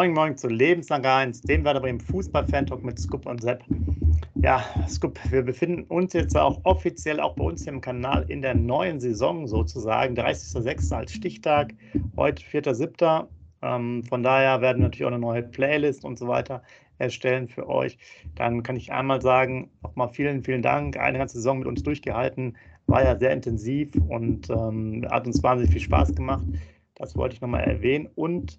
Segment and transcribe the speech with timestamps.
[0.00, 3.62] Moin, moin zu Lebenslang 1, dem Werder Bremen Fußball-Fan-Talk mit Scoop und Sepp.
[4.36, 8.40] Ja, Scoop, wir befinden uns jetzt auch offiziell auch bei uns hier im Kanal in
[8.40, 10.14] der neuen Saison sozusagen.
[10.14, 10.94] 30.06.
[10.94, 11.74] als Stichtag,
[12.16, 13.26] heute 4.07.
[13.60, 16.62] Ähm, von daher werden wir natürlich auch eine neue Playlist und so weiter
[16.96, 17.98] erstellen für euch.
[18.36, 20.96] Dann kann ich einmal sagen, nochmal vielen, vielen Dank.
[20.96, 22.56] Eine ganze Saison mit uns durchgehalten,
[22.86, 26.44] war ja sehr intensiv und ähm, hat uns wahnsinnig viel Spaß gemacht.
[26.94, 28.08] Das wollte ich nochmal erwähnen.
[28.14, 28.58] Und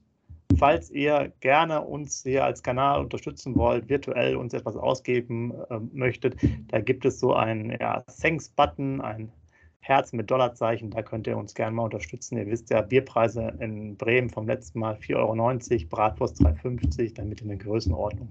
[0.62, 6.36] falls ihr gerne uns hier als Kanal unterstützen wollt, virtuell uns etwas ausgeben äh, möchtet,
[6.68, 9.32] da gibt es so einen ja, Thanks-Button, ein
[9.80, 12.38] Herz mit Dollarzeichen, da könnt ihr uns gerne mal unterstützen.
[12.38, 17.48] Ihr wisst ja, Bierpreise in Bremen vom letzten Mal 4,90 Euro, Bratwurst 3,50, damit ihr
[17.48, 18.30] eine Größenordnung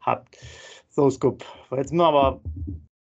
[0.00, 0.38] habt.
[0.88, 1.44] So, Scoop,
[1.76, 2.40] jetzt sind wir aber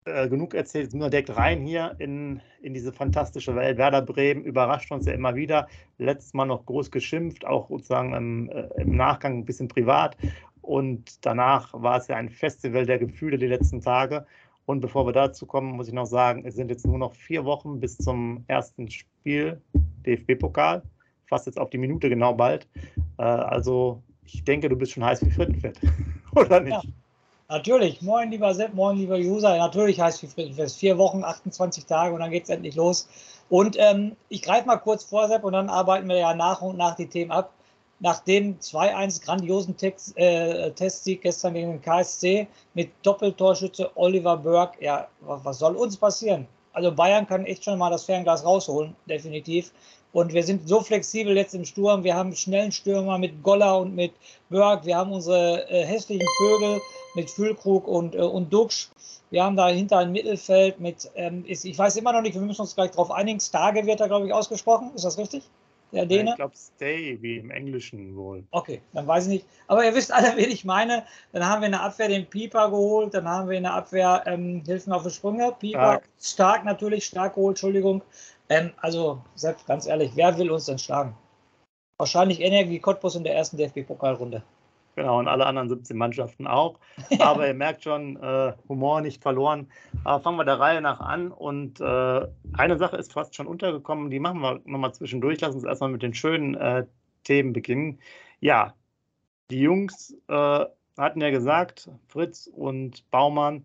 [0.05, 3.77] äh, genug erzählt, jetzt sind wir direkt rein hier in, in diese fantastische Welt.
[3.77, 5.67] Werder Bremen überrascht uns ja immer wieder.
[5.97, 10.17] Letztes Mal noch groß geschimpft, auch sozusagen im, äh, im Nachgang ein bisschen privat.
[10.61, 14.25] Und danach war es ja ein Festival der Gefühle die letzten Tage.
[14.65, 17.45] Und bevor wir dazu kommen, muss ich noch sagen, es sind jetzt nur noch vier
[17.45, 19.61] Wochen bis zum ersten Spiel
[20.05, 20.81] DFB-Pokal.
[21.25, 22.67] Fast jetzt auf die Minute genau bald.
[23.17, 25.79] Äh, also ich denke, du bist schon heiß wie Frittenfett,
[26.35, 26.83] oder nicht?
[26.83, 26.91] Ja,
[27.51, 28.01] natürlich.
[28.01, 29.55] Moin, lieber Sepp, moin, lieber User.
[29.57, 30.71] Natürlich heiß wie Frittenfett.
[30.71, 33.07] Vier Wochen, 28 Tage und dann geht es endlich los.
[33.49, 36.77] Und ähm, ich greife mal kurz vor, Sepp, und dann arbeiten wir ja nach und
[36.77, 37.51] nach die Themen ab
[38.01, 39.75] nach dem 2-1 grandiosen
[40.15, 46.47] äh, Testsieg gestern gegen den KSC mit Doppeltorschütze Oliver Burke, ja, was soll uns passieren?
[46.73, 49.71] Also Bayern kann echt schon mal das Fernglas rausholen, definitiv.
[50.13, 52.03] Und wir sind so flexibel jetzt im Sturm.
[52.03, 54.11] Wir haben schnellen Stürmer mit Goller und mit
[54.49, 54.85] Burke.
[54.85, 56.81] Wir haben unsere äh, hässlichen Vögel
[57.15, 58.89] mit Füllkrug und, äh, und Duxch.
[59.29, 62.61] Wir haben dahinter ein Mittelfeld mit, ähm, ist, ich weiß immer noch nicht, wir müssen
[62.61, 63.39] uns gleich darauf einigen.
[63.39, 64.91] Starge wird da, glaube ich, ausgesprochen.
[64.93, 65.43] Ist das richtig?
[65.91, 66.31] der Däne?
[66.31, 68.43] Ich glaube Stay, wie im Englischen wohl.
[68.51, 69.45] Okay, dann weiß ich nicht.
[69.67, 71.03] Aber ihr wisst alle, wen ich meine.
[71.31, 74.23] Dann haben wir in der Abwehr den Pieper geholt, dann haben wir in der Abwehr,
[74.25, 78.01] ähm, hilf auf die Sprünge, Pieper, stark, stark natürlich, stark geholt, Entschuldigung.
[78.51, 81.15] Ähm, also, selbst ganz ehrlich, wer will uns denn schlagen?
[81.97, 84.43] Wahrscheinlich Energie Cottbus in der ersten DFB-Pokalrunde.
[84.97, 86.77] Genau, und alle anderen 17 Mannschaften auch.
[87.19, 89.71] Aber ihr merkt schon, äh, Humor nicht verloren.
[90.03, 91.31] Aber fangen wir der Reihe nach an.
[91.31, 95.39] Und äh, eine Sache ist fast schon untergekommen, die machen wir nochmal zwischendurch.
[95.39, 96.85] Lass uns erstmal mit den schönen äh,
[97.23, 97.99] Themen beginnen.
[98.41, 98.73] Ja,
[99.49, 100.65] die Jungs äh,
[100.97, 103.63] hatten ja gesagt, Fritz und Baumann, äh,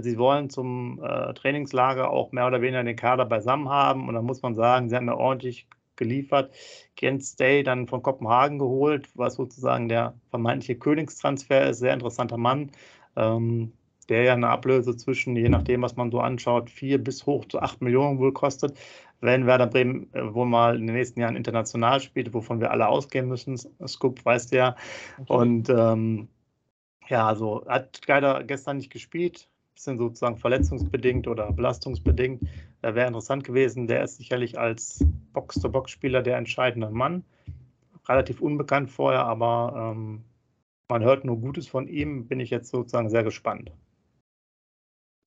[0.00, 4.08] sie wollen zum äh, Trainingslager auch mehr oder weniger den Kader beisammen haben.
[4.08, 6.54] Und da muss man sagen, sie haben ja ordentlich geliefert.
[6.96, 11.78] Kent Stay dann von Kopenhagen geholt, was sozusagen der vermeintliche Königstransfer ist.
[11.78, 12.70] Sehr interessanter Mann,
[13.16, 13.72] ähm,
[14.08, 17.60] der ja eine Ablöse zwischen, je nachdem, was man so anschaut, vier bis hoch zu
[17.60, 18.76] acht Millionen wohl kostet.
[19.20, 22.88] Wenn Werder Bremen äh, wohl mal in den nächsten Jahren international spielt, wovon wir alle
[22.88, 23.56] ausgehen müssen,
[23.86, 24.76] Scoop weißt ja.
[25.18, 25.32] Okay.
[25.32, 26.28] Und ähm,
[27.08, 32.42] ja, also hat leider gestern nicht gespielt, bisschen sozusagen verletzungsbedingt oder belastungsbedingt.
[32.82, 33.86] Äh, Wäre interessant gewesen.
[33.86, 37.24] Der ist sicherlich als Box-to-Box-Spieler der entscheidende Mann.
[38.08, 40.24] Relativ unbekannt vorher, aber ähm,
[40.88, 42.28] man hört nur Gutes von ihm.
[42.28, 43.72] Bin ich jetzt sozusagen sehr gespannt.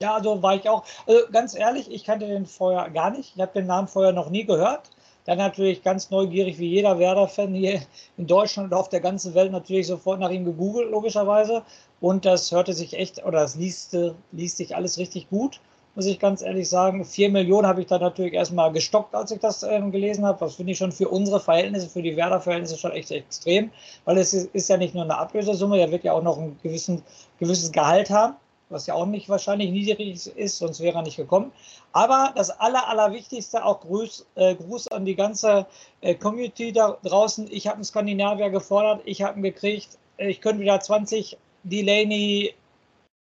[0.02, 0.86] Ja, also war ich auch.
[1.08, 3.34] Also ganz ehrlich, ich kannte den vorher gar nicht.
[3.36, 4.92] Ich habe den Namen vorher noch nie gehört.
[5.26, 7.82] Dann natürlich ganz neugierig, wie jeder Werder-Fan hier
[8.16, 11.64] in Deutschland und auf der ganzen Welt natürlich sofort nach ihm gegoogelt, logischerweise.
[12.00, 13.98] Und das hörte sich echt, oder das liest,
[14.32, 15.60] liest sich alles richtig gut,
[15.96, 17.06] muss ich ganz ehrlich sagen.
[17.06, 20.40] Vier Millionen habe ich da natürlich erstmal gestockt, als ich das ähm, gelesen habe.
[20.40, 23.72] Das finde ich schon für unsere Verhältnisse, für die Werder-Verhältnisse schon echt extrem,
[24.06, 26.60] weil es ist, ist, ja nicht nur eine Ablösesumme, der wird ja auch noch ein
[26.62, 27.02] gewissen,
[27.40, 28.36] gewisses Gehalt haben
[28.70, 31.52] was ja auch nicht wahrscheinlich niedrig ist, sonst wäre er nicht gekommen.
[31.94, 35.66] Aber das Aller, Allerwichtigste, auch Gruß, äh, Gruß an die ganze
[36.02, 37.48] äh, Community da draußen.
[37.52, 39.98] Ich habe einen Skandinavier gefordert, ich habe ihn gekriegt.
[40.18, 41.38] Ich könnte wieder 20
[41.70, 42.54] Delaney,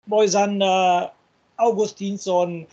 [0.05, 1.13] Moisander,
[1.57, 2.67] Augustinsson,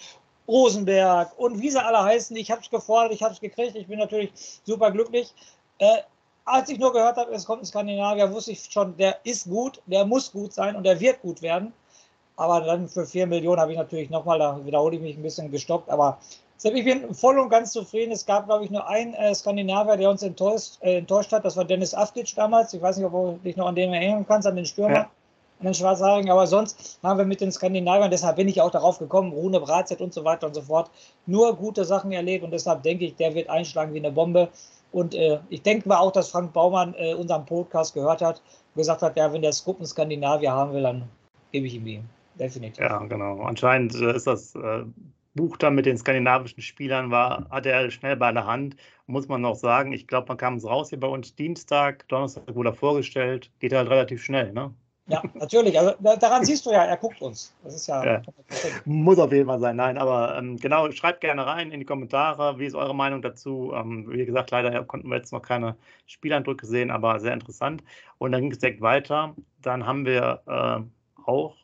[0.49, 2.37] Rosenberg und wie sie alle heißen.
[2.37, 3.77] Ich habe es gefordert, ich habe es gekriegt.
[3.77, 4.33] Ich bin natürlich
[4.65, 5.33] super glücklich.
[5.79, 5.99] Äh,
[6.45, 9.81] als ich nur gehört habe, es kommt ein Skandinavier, wusste ich schon, der ist gut,
[9.87, 11.73] der muss gut sein und der wird gut werden.
[12.37, 15.51] Aber dann für 4 Millionen habe ich natürlich nochmal, da wiederhole ich mich ein bisschen
[15.51, 15.89] gestoppt.
[15.89, 16.19] Aber
[16.63, 18.13] ich bin voll und ganz zufrieden.
[18.13, 21.45] Es gab, glaube ich, nur einen äh, Skandinavier, der uns enttäuscht, äh, enttäuscht hat.
[21.45, 22.73] Das war Dennis Aftic damals.
[22.73, 24.95] Ich weiß nicht, ob du dich noch an den erinnern kannst, an den Stürmer.
[24.95, 25.11] Ja.
[25.63, 29.33] Den Schwarzhaarigen, aber sonst haben wir mit den Skandinaviern, deshalb bin ich auch darauf gekommen,
[29.33, 30.91] Rune Bratzett und so weiter und so fort,
[31.27, 34.49] nur gute Sachen erlebt und deshalb denke ich, der wird einschlagen wie eine Bombe.
[34.91, 38.43] Und äh, ich denke mal auch, dass Frank Baumann äh, unseren Podcast gehört hat
[38.75, 41.09] und gesagt hat, ja, wenn der Skuppen Skandinavier haben will, dann
[41.51, 42.03] gebe ich ihm die
[42.39, 42.83] definitiv.
[42.85, 43.41] Ja, genau.
[43.43, 44.85] Anscheinend äh, ist das äh,
[45.35, 48.77] Buch da mit den skandinavischen Spielern war, hat er schnell bei der Hand.
[49.07, 52.55] Muss man noch sagen, ich glaube, man kam es raus hier bei uns Dienstag, Donnerstag
[52.55, 54.75] wurde er vorgestellt, geht halt relativ schnell, ne?
[55.13, 55.79] Ja, natürlich.
[55.79, 57.55] Also daran siehst du ja, er guckt uns.
[57.63, 58.03] Das ist ja.
[58.03, 58.23] ja.
[58.87, 59.77] Muss auf jeden Fall sein.
[59.77, 62.59] Nein, aber ähm, genau, schreibt gerne rein in die Kommentare.
[62.59, 63.73] Wie ist eure Meinung dazu?
[63.75, 65.77] Ähm, wie gesagt, leider konnten wir jetzt noch keine
[66.07, 67.85] Spieleindrücke sehen, aber sehr interessant.
[68.17, 69.37] Und dann ging es direkt weiter.
[69.61, 71.57] Dann haben wir äh, auch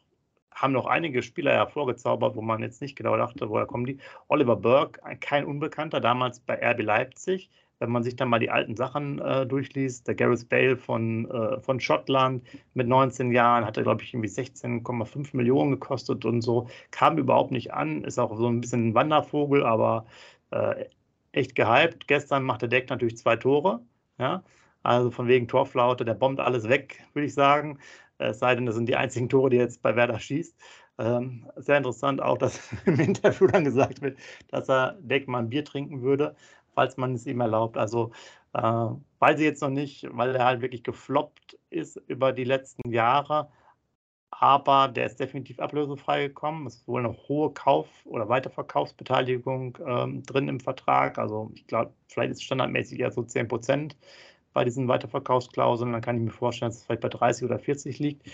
[0.54, 3.98] haben noch einige Spieler hervorgezaubert, wo man jetzt nicht genau dachte, woher kommen die.
[4.26, 7.48] Oliver Burke, kein Unbekannter, damals bei RB Leipzig.
[7.80, 11.60] Wenn man sich dann mal die alten Sachen äh, durchliest, der Gareth Bale von, äh,
[11.60, 12.44] von Schottland
[12.75, 17.52] mit 19 Jahren, hat er, glaube ich, irgendwie 16,5 Millionen gekostet und so, kam überhaupt
[17.52, 20.06] nicht an, ist auch so ein bisschen ein Wandervogel, aber
[20.50, 20.86] äh,
[21.32, 22.08] echt gehypt.
[22.08, 23.80] Gestern machte Deck natürlich zwei Tore,
[24.19, 24.42] ja,
[24.82, 27.78] also von wegen Torflaute, der bombt alles weg, würde ich sagen.
[28.19, 30.56] Es sei denn, das sind die einzigen Tore, die jetzt bei Werder schießt.
[30.98, 35.48] Ähm, sehr interessant auch, dass im Interview dann gesagt wird, dass er Deck mal ein
[35.50, 36.34] Bier trinken würde,
[36.78, 37.76] falls man es ihm erlaubt.
[37.76, 38.12] Also,
[38.52, 38.62] äh,
[39.19, 43.50] weil sie jetzt noch nicht, weil er halt wirklich gefloppt ist über die letzten Jahre,
[44.30, 46.69] aber der ist definitiv ablösefrei gekommen.
[46.69, 51.19] Es ist wohl eine hohe Kauf- oder Weiterverkaufsbeteiligung ähm, drin im Vertrag.
[51.19, 53.96] Also, ich glaube, vielleicht ist es standardmäßig eher so 10 Prozent
[54.52, 55.92] bei diesen Weiterverkaufsklauseln.
[55.92, 58.30] Dann kann ich mir vorstellen, dass es vielleicht bei 30 oder 40 liegt.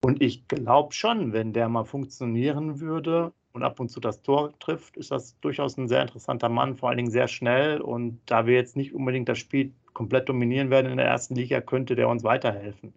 [0.00, 4.52] Und ich glaube schon, wenn der mal funktionieren würde und ab und zu das Tor
[4.58, 7.80] trifft, ist das durchaus ein sehr interessanter Mann, vor allen Dingen sehr schnell.
[7.80, 11.60] Und da wir jetzt nicht unbedingt das Spiel komplett dominieren werden in der ersten Liga,
[11.60, 12.92] könnte der uns weiterhelfen.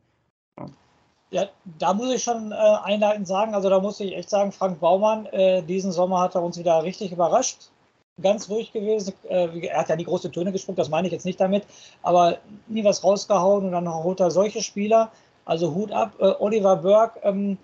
[0.60, 0.66] Ja.
[1.34, 1.46] Ja,
[1.80, 5.28] da muss ich schon äh, einleitend sagen, also da muss ich echt sagen, Frank Baumann,
[5.28, 7.72] äh, diesen Sommer hat er uns wieder richtig überrascht
[8.22, 9.14] ganz ruhig gewesen.
[9.30, 11.64] Äh, er hat ja nie große Töne gespuckt, das meine ich jetzt nicht damit,
[12.02, 12.38] aber
[12.68, 15.12] nie was rausgehauen und dann holt er solche Spieler.
[15.46, 17.20] Also Hut ab, äh, Oliver Burke.
[17.24, 17.58] Ähm,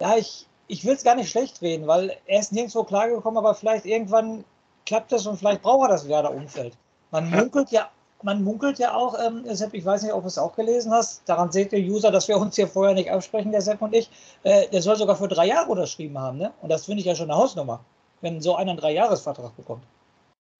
[0.00, 3.54] ja, ich, ich will es gar nicht schlecht reden, weil er ist nirgendwo klargekommen, aber
[3.54, 4.44] vielleicht irgendwann
[4.86, 6.76] klappt es und vielleicht braucht er das Werder-Umfeld.
[7.10, 7.90] Man munkelt ja,
[8.22, 11.28] man munkelt ja auch, ähm, Sepp, ich weiß nicht, ob du es auch gelesen hast,
[11.28, 14.10] daran seht ihr User, dass wir uns hier vorher nicht absprechen, der Sepp und ich,
[14.42, 16.52] äh, der soll sogar für drei Jahre unterschrieben haben, ne?
[16.62, 17.84] Und das finde ich ja schon eine Hausnummer
[18.22, 19.84] wenn so einer einen Dreijahresvertrag bekommt.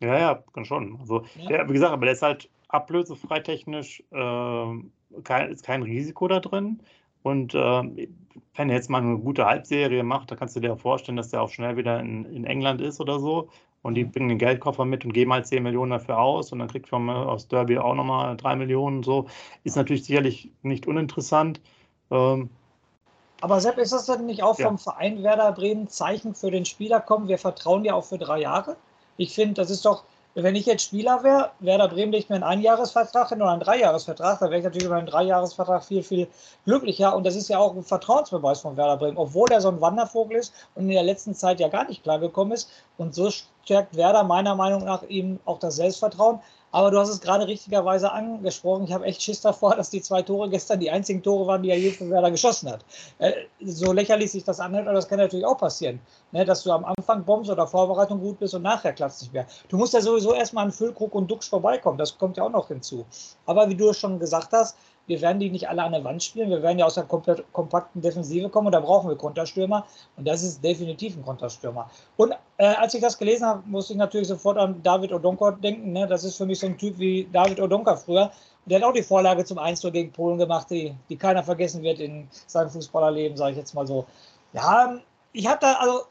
[0.01, 0.99] Ja, ja, kann schon.
[1.01, 1.49] Also, ja.
[1.49, 6.41] Der, wie gesagt, aber der ist halt ablösefrei technisch, äh, kein, ist kein Risiko da
[6.41, 6.83] drin.
[7.23, 7.83] Und äh,
[8.55, 11.31] wenn er jetzt mal eine gute Halbserie macht, dann kannst du dir auch vorstellen, dass
[11.31, 13.49] der auch schnell wieder in, in England ist oder so.
[13.83, 16.53] Und die bringen den Geldkoffer mit und geben halt 10 Millionen dafür aus.
[16.53, 19.03] Und dann kriegt man aus Derby auch nochmal 3 Millionen.
[19.03, 19.27] So
[19.65, 21.61] ist natürlich sicherlich nicht uninteressant.
[22.11, 22.49] Ähm,
[23.41, 24.67] aber Sepp, ist das denn nicht auch ja.
[24.67, 27.27] vom Verein Werder Bremen Zeichen für den Spieler kommen?
[27.27, 28.77] Wir vertrauen dir auch für drei Jahre.
[29.17, 32.45] Ich finde, das ist doch, wenn ich jetzt Spieler wäre, Werder Bremen legt mir einen
[32.45, 36.29] Einjahresvertrag hin oder einen Dreijahresvertrag, dann wäre ich natürlich über einen Dreijahresvertrag viel, viel
[36.65, 37.15] glücklicher.
[37.15, 40.39] Und das ist ja auch ein Vertrauensbeweis von Werder Bremen, obwohl er so ein Wandervogel
[40.39, 42.71] ist und in der letzten Zeit ja gar nicht klargekommen ist.
[42.97, 46.41] Und so stärkt Werder meiner Meinung nach ihm auch das Selbstvertrauen.
[46.73, 48.85] Aber du hast es gerade richtigerweise angesprochen.
[48.85, 51.71] Ich habe echt Schiss davor, dass die zwei Tore gestern die einzigen Tore waren, die
[51.71, 52.85] er je für Werder geschossen hat.
[53.19, 56.01] Äh, so lächerlich sich das anhört, aber das kann natürlich auch passieren.
[56.33, 59.35] Ne, dass du am Anfang bombst oder Vorbereitung gut bist und nachher klappt es nicht
[59.35, 59.47] mehr.
[59.69, 61.99] Du musst ja sowieso erstmal an Füllkrug und Duxch vorbeikommen.
[61.99, 63.05] Das kommt ja auch noch hinzu.
[63.45, 64.77] Aber wie du es schon gesagt hast,
[65.07, 66.51] wir werden die nicht alle an der Wand spielen.
[66.51, 69.85] Wir werden ja aus der kompakten Defensive kommen und da brauchen wir Konterstürmer.
[70.17, 71.91] Und das ist definitiv ein Konterstürmer.
[72.17, 75.93] Und äh, als ich das gelesen habe, musste ich natürlich sofort an David Odonka denken.
[75.93, 76.07] Ne?
[76.07, 78.31] Das ist für mich so ein Typ wie David Odonka früher.
[78.67, 81.99] Der hat auch die Vorlage zum 1 gegen Polen gemacht, die, die keiner vergessen wird
[81.99, 84.05] in seinem Fußballerleben, sage ich jetzt mal so.
[84.53, 84.99] Ja,
[85.33, 86.03] ich habe da, also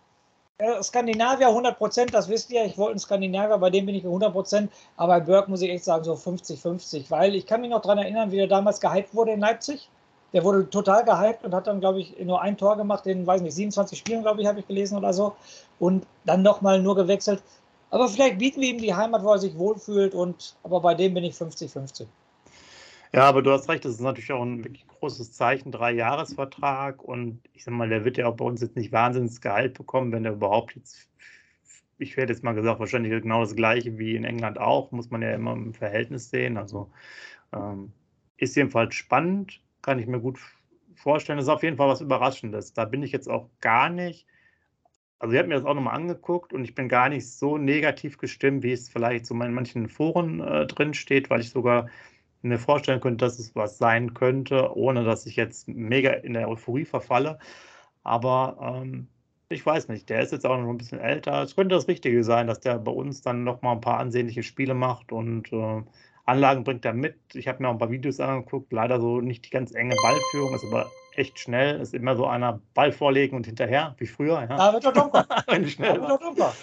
[0.61, 2.63] äh, Skandinavier 100 Prozent, das wisst ihr.
[2.65, 4.71] Ich wollte einen Skandinavier, bei dem bin ich 100 Prozent.
[4.95, 7.09] Aber bei Burke muss ich echt sagen, so 50-50.
[7.09, 9.89] Weil ich kann mich noch daran erinnern, wie er damals gehypt wurde in Leipzig.
[10.33, 13.41] Der wurde total gehypt und hat dann, glaube ich, nur ein Tor gemacht in, weiß
[13.41, 15.35] nicht, 27 Spielen, glaube ich, habe ich gelesen oder so.
[15.79, 17.43] Und dann nochmal nur gewechselt.
[17.89, 20.13] Aber vielleicht bieten wir ihm die Heimat, wo er sich wohlfühlt.
[20.13, 22.05] Und, aber bei dem bin ich 50-50.
[23.13, 27.41] Ja, aber du hast recht, das ist natürlich auch ein wirklich großes Zeichen, Drei-Jahres-Vertrag und
[27.53, 30.23] ich sag mal, der wird ja auch bei uns jetzt nicht wahnsinnig Gehalt bekommen, wenn
[30.23, 31.09] er überhaupt jetzt,
[31.99, 35.21] ich werde jetzt mal gesagt, wahrscheinlich genau das gleiche wie in England auch, muss man
[35.21, 36.57] ja immer im Verhältnis sehen.
[36.57, 36.89] Also
[37.53, 37.93] ähm,
[38.37, 40.39] ist jedenfalls spannend, kann ich mir gut
[40.95, 41.37] vorstellen.
[41.37, 42.73] Das ist auf jeden Fall was Überraschendes.
[42.73, 44.27] Da bin ich jetzt auch gar nicht.
[45.19, 48.17] Also, ich habe mir das auch nochmal angeguckt und ich bin gar nicht so negativ
[48.17, 51.89] gestimmt, wie es vielleicht so in manchen Foren äh, drin steht, weil ich sogar
[52.43, 56.49] mir vorstellen könnte, dass es was sein könnte, ohne dass ich jetzt mega in der
[56.49, 57.39] Euphorie verfalle.
[58.03, 59.07] Aber ähm,
[59.49, 61.43] ich weiß nicht, der ist jetzt auch noch ein bisschen älter.
[61.43, 64.43] Es könnte das Richtige sein, dass der bei uns dann noch mal ein paar ansehnliche
[64.43, 65.83] Spiele macht und äh,
[66.25, 67.17] Anlagen bringt er mit.
[67.33, 70.53] Ich habe mir auch ein paar Videos angeguckt, leider so nicht die ganz enge Ballführung,
[70.55, 71.81] ist aber echt schnell.
[71.81, 74.39] Ist immer so einer Ball vorlegen und hinterher, wie früher.
[74.41, 75.11] Ja, Da wird er dumm.
[75.47, 76.09] Wenn ich schnell Da war.
[76.11, 76.53] wird er dumm.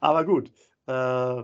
[0.00, 0.50] Aber gut.
[0.86, 1.42] Äh,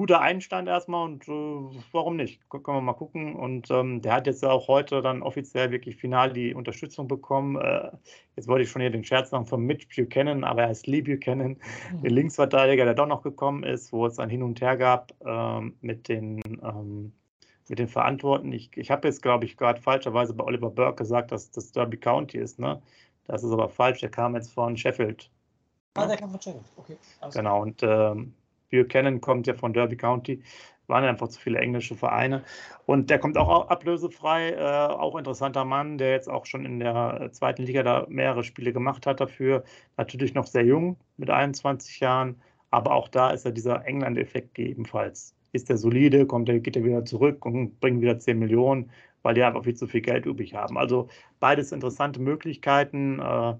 [0.00, 2.48] guter Einstand erstmal und äh, warum nicht?
[2.48, 3.36] Können wir mal gucken.
[3.36, 7.60] Und ähm, der hat jetzt auch heute dann offiziell wirklich final die Unterstützung bekommen.
[7.60, 7.90] Äh,
[8.34, 11.02] jetzt wollte ich schon hier den Scherz machen von Mitch Buchanan, aber er ist Lee
[11.02, 11.58] Buchanan,
[12.02, 15.76] der Linksverteidiger, der doch noch gekommen ist, wo es ein Hin und Her gab ähm,
[15.82, 16.40] mit den.
[16.62, 17.12] Ähm,
[17.68, 18.52] mit den Verantwortlichen.
[18.52, 21.98] Ich, ich habe jetzt, glaube ich, gerade falscherweise bei Oliver Burke gesagt, dass das Derby
[21.98, 22.58] County ist.
[22.58, 22.82] Ne?
[23.26, 24.00] Das ist aber falsch.
[24.00, 25.30] Der kam jetzt von Sheffield.
[25.94, 26.64] Ah, der kann von Challenge.
[26.76, 26.96] Okay.
[27.20, 27.34] alles.
[27.34, 28.34] Genau, und ähm,
[28.70, 30.42] Buchanan kommt ja von Derby County,
[30.86, 32.42] waren einfach zu viele englische Vereine.
[32.86, 37.30] Und der kommt auch ablösefrei, äh, auch interessanter Mann, der jetzt auch schon in der
[37.32, 39.64] zweiten Liga da mehrere Spiele gemacht hat dafür.
[39.96, 45.34] Natürlich noch sehr jung mit 21 Jahren, aber auch da ist ja dieser England-Effekt ebenfalls.
[45.52, 48.90] Ist der solide, kommt der, geht er wieder zurück und bringt wieder 10 Millionen,
[49.22, 50.78] weil die einfach viel zu viel Geld übrig haben.
[50.78, 51.08] Also
[51.40, 53.18] beides interessante Möglichkeiten.
[53.20, 53.54] Äh,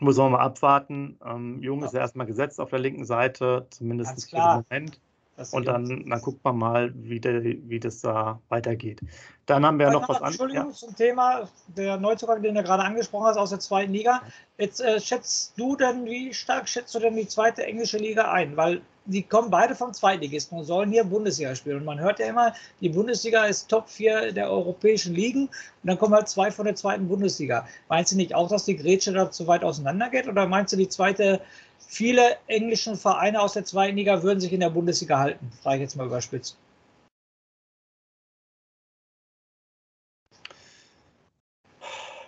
[0.00, 1.18] muss man mal abwarten.
[1.24, 5.00] Ähm, Jung ist ja erstmal gesetzt auf der linken Seite, zumindest für den Moment.
[5.38, 9.00] Das Und dann, dann guckt man mal, wie, der, wie das da weitergeht.
[9.46, 10.32] Dann haben wir ja noch was anderes.
[10.32, 14.20] Entschuldigung zum Thema der Neuzugang, den du gerade angesprochen hast aus der zweiten Liga.
[14.58, 18.56] Jetzt äh, schätzt du denn, wie stark schätzt du denn die zweite englische Liga ein?
[18.56, 21.78] Weil die kommen beide vom Zweitligisten und sollen hier Bundesliga spielen.
[21.78, 25.50] Und man hört ja immer, die Bundesliga ist Top 4 der europäischen Ligen und
[25.84, 27.66] dann kommen halt zwei von der zweiten Bundesliga.
[27.88, 30.26] Meinst du nicht auch, dass die Grätsche da zu weit auseinander geht?
[30.26, 31.40] Oder meinst du, die zweite,
[31.78, 35.50] viele englischen Vereine aus der zweiten Liga würden sich in der Bundesliga halten?
[35.62, 36.58] Frage ich jetzt mal überspitzt.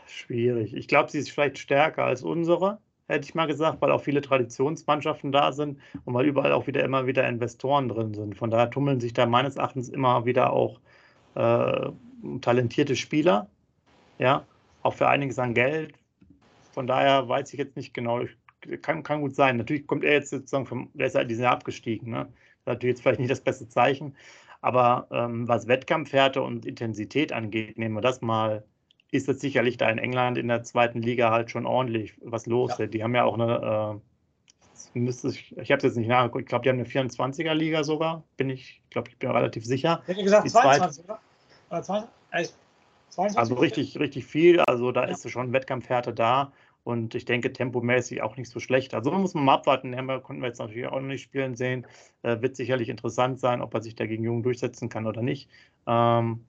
[0.06, 0.74] Schwierig.
[0.74, 2.78] Ich glaube, sie ist vielleicht stärker als unsere,
[3.08, 6.84] hätte ich mal gesagt, weil auch viele Traditionsmannschaften da sind und weil überall auch wieder
[6.84, 8.36] immer wieder Investoren drin sind.
[8.36, 10.78] Von daher tummeln sich da meines Erachtens immer wieder auch
[11.34, 11.90] äh,
[12.40, 13.48] talentierte Spieler.
[14.18, 14.44] Ja,
[14.82, 15.94] auch für einiges an Geld.
[16.72, 18.20] Von daher weiß ich jetzt nicht genau.
[18.82, 19.56] Kann, kann gut sein.
[19.56, 22.10] Natürlich kommt er jetzt sozusagen vom, der ist ja dieses Jahr abgestiegen.
[22.10, 22.24] Ne?
[22.24, 24.14] Das ist natürlich jetzt vielleicht nicht das beste Zeichen.
[24.60, 28.64] Aber ähm, was Wettkampfhärte und Intensität angeht, nehmen wir das mal
[29.12, 32.78] ist es sicherlich da in England in der zweiten Liga halt schon ordentlich was los.
[32.78, 32.86] Ja.
[32.86, 34.00] Die haben ja auch eine,
[34.94, 37.82] äh, müsste ich, ich habe es jetzt nicht nachgeguckt, ich glaube, die haben eine 24er-Liga
[37.82, 40.02] sogar, bin ich, ich glaube, ich bin relativ sicher.
[40.06, 41.20] Hätte gesagt Die zweite- 22, oder?
[41.70, 42.10] Oder 20?
[42.30, 42.44] Äh,
[43.08, 43.38] 22?
[43.38, 44.60] Also richtig, richtig viel.
[44.60, 45.10] Also da Ja.
[45.10, 46.52] ist schon Wettkampfhärte da.
[46.84, 48.94] Und ich denke, tempomäßig auch nicht so schlecht.
[48.94, 49.94] Also muss man mal abwarten.
[49.96, 51.86] Hammer konnten wir jetzt natürlich auch noch nicht spielen sehen.
[52.22, 55.48] Äh, wird sicherlich interessant sein, ob er sich da gegen Jungen durchsetzen kann oder nicht.
[55.86, 56.44] Ähm,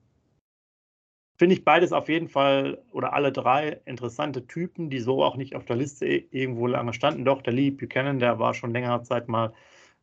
[1.38, 5.56] Finde ich beides auf jeden Fall oder alle drei interessante Typen, die so auch nicht
[5.56, 7.24] auf der Liste i- irgendwo lange standen.
[7.24, 9.52] Doch, der Lee Buchanan, der war schon längere Zeit mal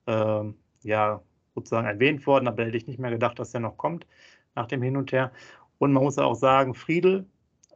[0.08, 1.22] ähm, ja,
[1.56, 4.08] sozusagen erwähnt worden, aber hätte ich nicht mehr gedacht, dass der noch kommt
[4.56, 5.32] nach dem Hin und Her.
[5.80, 7.26] Und man muss auch sagen, Friedel,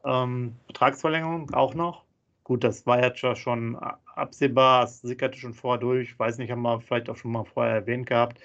[0.05, 2.03] ähm, Vertragsverlängerung auch noch.
[2.43, 6.61] Gut, das war ja schon a- absehbar, es sickerte schon vorher durch, weiß nicht, haben
[6.61, 8.39] wir vielleicht auch schon mal vorher erwähnt gehabt,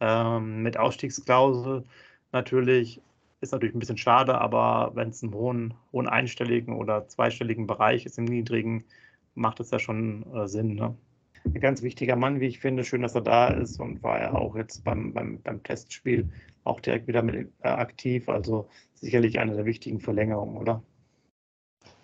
[0.00, 1.84] ähm, mit Ausstiegsklausel
[2.32, 3.02] natürlich.
[3.40, 8.06] Ist natürlich ein bisschen schade, aber wenn es im hohen, hohen einstelligen oder zweistelligen Bereich
[8.06, 8.84] ist, im niedrigen,
[9.34, 10.74] macht es ja schon äh, Sinn.
[10.76, 10.96] Ne?
[11.44, 12.84] Ein ganz wichtiger Mann, wie ich finde.
[12.84, 16.30] Schön, dass er da ist und war ja auch jetzt beim, beim, beim Testspiel
[16.64, 18.28] auch direkt wieder mit äh, aktiv.
[18.28, 20.82] Also sicherlich eine der wichtigen Verlängerungen, oder?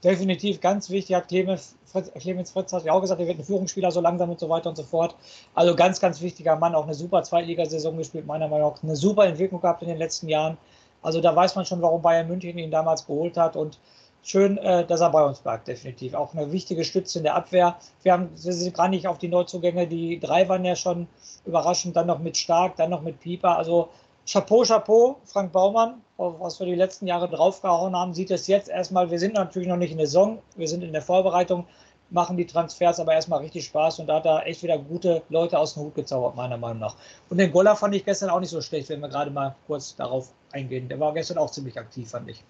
[0.04, 3.44] Definitiv ganz wichtig, hat Clemens Fritz, Clemens Fritz hat ja auch gesagt, er wird ein
[3.44, 5.16] Führungsspieler so langsam und so weiter und so fort.
[5.54, 9.26] Also ganz, ganz wichtiger Mann, auch eine super Zweitligasaison gespielt, meiner Meinung nach eine super
[9.26, 10.56] Entwicklung gehabt in den letzten Jahren.
[11.02, 13.78] Also da weiß man schon, warum Bayern München ihn damals geholt hat und
[14.22, 16.14] schön, äh, dass er bei uns bleibt, definitiv.
[16.14, 17.76] Auch eine wichtige Stütze in der Abwehr.
[18.02, 21.08] Wir haben, wir sind gar nicht auf die Neuzugänge, die drei waren ja schon
[21.44, 23.56] überraschend, dann noch mit Stark, dann noch mit Pieper.
[23.56, 23.88] Also
[24.30, 29.10] Chapeau, Chapeau, Frank Baumann, was wir die letzten Jahre draufgehauen haben, sieht es jetzt erstmal,
[29.10, 31.66] wir sind natürlich noch nicht in der Saison, wir sind in der Vorbereitung,
[32.10, 35.58] machen die Transfers aber erstmal richtig Spaß und da hat er echt wieder gute Leute
[35.58, 36.96] aus dem Hut gezaubert, meiner Meinung nach.
[37.30, 39.96] Und den Goller fand ich gestern auch nicht so schlecht, wenn wir gerade mal kurz
[39.96, 40.90] darauf eingehen.
[40.90, 42.44] Der war gestern auch ziemlich aktiv, fand ich.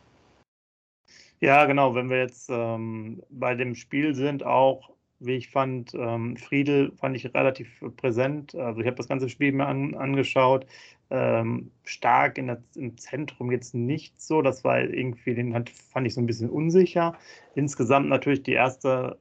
[1.39, 1.95] Ja, genau.
[1.95, 7.17] Wenn wir jetzt ähm, bei dem Spiel sind, auch wie ich fand, ähm, Friedel fand
[7.17, 8.55] ich relativ präsent.
[8.55, 10.67] Also ich habe das ganze Spiel mir an, angeschaut.
[11.11, 14.43] Ähm, stark in der, im Zentrum jetzt nicht so.
[14.43, 17.17] Das war irgendwie, den hat, fand ich so ein bisschen unsicher.
[17.55, 19.17] Insgesamt natürlich die erste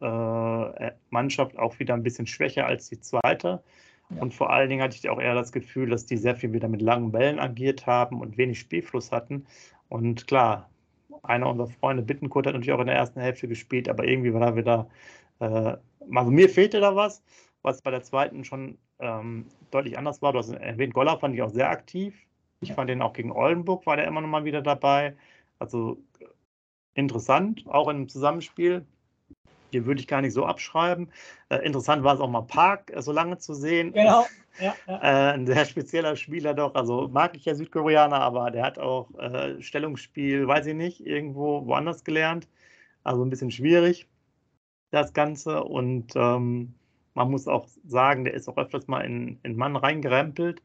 [0.79, 3.63] äh, Mannschaft auch wieder ein bisschen schwächer als die zweite.
[4.09, 4.21] Ja.
[4.21, 6.67] Und vor allen Dingen hatte ich auch eher das Gefühl, dass die sehr viel wieder
[6.67, 9.45] mit langen Bällen agiert haben und wenig Spielfluss hatten.
[9.89, 10.69] Und klar,
[11.23, 14.41] einer unserer Freunde, Bittenkurt, hat natürlich auch in der ersten Hälfte gespielt, aber irgendwie war
[14.41, 14.87] da wieder,
[15.39, 15.77] äh,
[16.15, 17.23] also mir fehlte da was,
[17.61, 20.33] was bei der zweiten schon ähm, deutlich anders war.
[20.33, 22.15] Du hast erwähnt, Goller fand ich auch sehr aktiv.
[22.61, 25.15] Ich fand den auch gegen Oldenburg, war der immer noch mal wieder dabei.
[25.59, 25.97] Also
[26.95, 28.85] interessant, auch im Zusammenspiel.
[29.73, 31.11] Die würde ich gar nicht so abschreiben.
[31.49, 33.93] Äh, interessant war es auch mal Park äh, so lange zu sehen.
[33.93, 34.25] Genau.
[34.59, 34.97] Ja, ja.
[35.03, 36.73] Äh, ein sehr spezieller Spieler doch.
[36.73, 41.67] Also mag ich ja Südkoreaner, aber der hat auch äh, Stellungsspiel, weiß ich nicht, irgendwo
[41.67, 42.47] woanders gelernt.
[43.03, 44.07] Also ein bisschen schwierig,
[44.91, 45.63] das Ganze.
[45.63, 46.73] Und ähm,
[47.13, 50.61] man muss auch sagen, der ist auch öfters mal in, in Mann reingerempelt.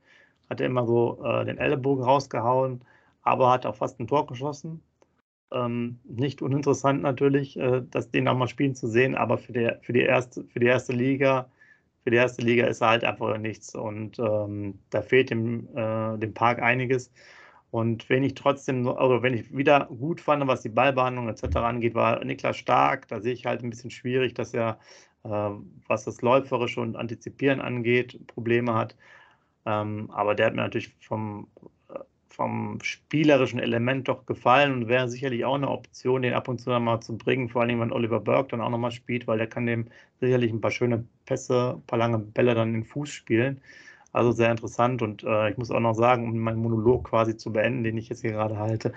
[0.50, 2.82] Hat er immer so äh, den Ellenbogen rausgehauen,
[3.22, 4.82] aber hat auch fast ein Tor geschossen.
[5.52, 9.70] Ähm, nicht uninteressant natürlich, äh, das den auch mal spielen zu sehen, aber für die,
[9.82, 11.50] für die, erste, für die erste Liga,
[12.04, 13.74] für die erste Liga ist er halt einfach nichts.
[13.74, 17.12] Und ähm, da fehlt dem, äh, dem Park einiges.
[17.72, 21.56] Und wenn ich trotzdem, oder wenn ich wieder gut fand, was die Ballbehandlung etc.
[21.56, 23.08] angeht, war Niklas Stark.
[23.08, 24.78] Da sehe ich halt ein bisschen schwierig, dass er,
[25.24, 25.28] äh,
[25.88, 28.96] was das Läuferische und Antizipieren angeht, Probleme hat.
[29.66, 31.48] Ähm, aber der hat mir natürlich vom
[32.32, 36.70] vom spielerischen Element doch gefallen und wäre sicherlich auch eine Option, den ab und zu
[36.70, 39.66] mal zu bringen, vor allem wenn Oliver Burke dann auch nochmal spielt, weil der kann
[39.66, 39.88] dem
[40.20, 43.60] sicherlich ein paar schöne Pässe, ein paar lange Bälle dann in den Fuß spielen.
[44.12, 47.50] Also sehr interessant und äh, ich muss auch noch sagen, um meinen Monolog quasi zu
[47.52, 48.92] beenden, den ich jetzt hier gerade halte,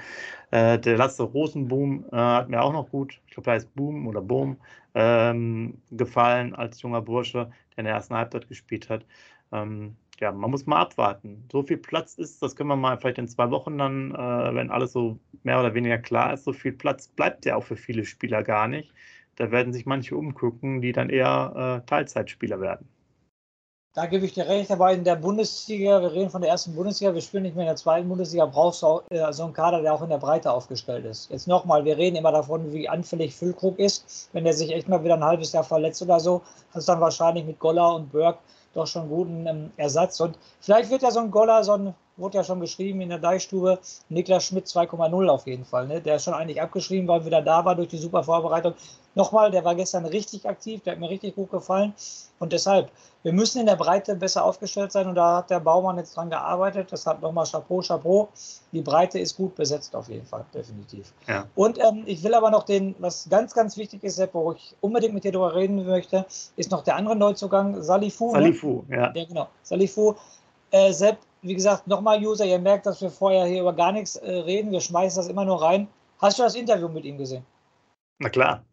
[0.51, 4.07] äh, der Lasse Rosenboom äh, hat mir auch noch gut, ich glaube, er heißt Boom
[4.07, 4.57] oder Boom,
[4.93, 9.05] ähm, gefallen als junger Bursche, der in der ersten Halbzeit gespielt hat.
[9.51, 11.47] Ähm, ja, man muss mal abwarten.
[11.51, 14.71] So viel Platz ist, das können wir mal vielleicht in zwei Wochen dann, äh, wenn
[14.71, 18.05] alles so mehr oder weniger klar ist, so viel Platz bleibt ja auch für viele
[18.05, 18.93] Spieler gar nicht.
[19.35, 22.87] Da werden sich manche umgucken, die dann eher äh, Teilzeitspieler werden.
[23.95, 27.13] Da gebe ich dir recht, aber in der Bundesliga, wir reden von der ersten Bundesliga,
[27.13, 29.81] wir spielen nicht mehr in der zweiten Bundesliga, brauchst du auch, äh, so einen Kader,
[29.81, 31.31] der auch in der Breite aufgestellt ist.
[31.31, 34.29] Jetzt nochmal, wir reden immer davon, wie anfällig Füllkrug ist.
[34.33, 36.41] Wenn der sich echt mal wieder ein halbes Jahr verletzt oder so,
[36.73, 38.37] hast du dann wahrscheinlich mit Goller und Burg
[38.73, 40.19] doch schon guten ähm, Ersatz.
[40.19, 43.19] Und vielleicht wird ja so ein Goller, so ein, wurde ja schon geschrieben in der
[43.19, 43.79] Deichstube,
[44.09, 45.87] Niklas Schmidt 2,0 auf jeden Fall.
[45.87, 46.01] Ne?
[46.01, 48.73] Der ist schon eigentlich abgeschrieben, weil er wieder da war durch die super Vorbereitung.
[49.15, 51.93] Nochmal, der war gestern richtig aktiv, der hat mir richtig gut gefallen.
[52.37, 52.91] Und deshalb,
[53.23, 56.29] wir müssen in der Breite besser aufgestellt sein und da hat der Baumann jetzt dran
[56.29, 56.89] gearbeitet.
[56.91, 58.27] Deshalb nochmal Chapeau, Chapeau.
[58.73, 61.13] Die Breite ist gut besetzt auf jeden Fall, definitiv.
[61.27, 61.45] Ja.
[61.55, 64.75] Und ähm, ich will aber noch den, was ganz, ganz wichtig ist, Sepp, wo ich
[64.81, 66.25] unbedingt mit dir darüber reden möchte,
[66.57, 68.31] ist noch der andere Neuzugang, Salifu.
[68.31, 68.97] Salifu, ne?
[68.97, 69.11] ja.
[69.15, 69.47] Ja, genau.
[69.63, 70.15] Salifu.
[70.71, 74.15] Äh, Sepp, wie gesagt, nochmal User, ihr merkt, dass wir vorher hier über gar nichts
[74.15, 74.71] äh, reden.
[74.71, 75.87] Wir schmeißen das immer nur rein.
[76.19, 77.45] Hast du das Interview mit ihm gesehen?
[78.19, 78.65] Na klar.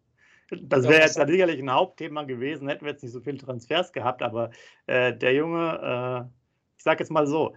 [0.61, 4.21] Das wäre jetzt sicherlich ein Hauptthema gewesen, hätten wir jetzt nicht so viele Transfers gehabt,
[4.21, 4.51] aber
[4.85, 6.29] äh, der Junge, äh,
[6.77, 7.55] ich sage jetzt mal so,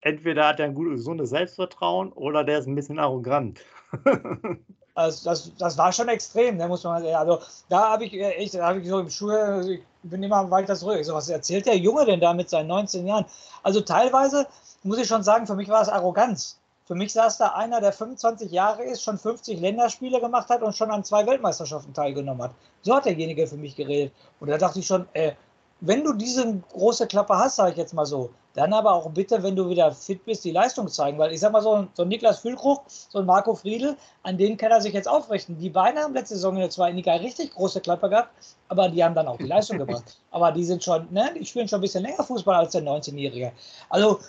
[0.00, 3.64] entweder hat er ein gutes, gesundes Selbstvertrauen oder der ist ein bisschen arrogant.
[5.00, 7.04] also das, das war schon extrem, da ne, muss man.
[7.06, 10.74] Also da habe ich äh, echt, da ich so im Schul, ich bin immer weiter
[10.76, 11.04] zurück.
[11.04, 13.24] So, was erzählt der Junge denn da mit seinen 19 Jahren?
[13.62, 14.46] Also teilweise
[14.82, 16.58] muss ich schon sagen, für mich war es Arroganz.
[16.86, 20.74] Für mich saß da einer, der 25 Jahre ist, schon 50 Länderspiele gemacht hat und
[20.74, 22.50] schon an zwei Weltmeisterschaften teilgenommen hat.
[22.82, 24.12] So hat derjenige für mich geredet.
[24.40, 25.32] Und da dachte ich schon, äh,
[25.80, 29.42] wenn du diese große Klappe hast, sage ich jetzt mal so, dann aber auch bitte,
[29.42, 31.18] wenn du wieder fit bist, die Leistung zeigen.
[31.18, 34.56] Weil ich sag mal so, so ein Niklas Füllkrug, so ein Marco Friedl, an denen
[34.56, 35.58] kann er sich jetzt aufrichten.
[35.58, 38.30] Die beiden haben letzte Saison in der zweiten Liga richtig große Klappe gehabt,
[38.68, 40.18] aber die haben dann auch die Leistung gebracht.
[40.30, 43.52] Aber die sind schon, ne, die spielen schon ein bisschen länger Fußball als der 19-Jährige.
[43.88, 44.20] Also,